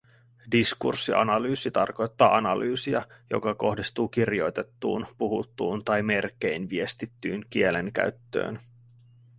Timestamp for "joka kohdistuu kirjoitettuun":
3.29-5.05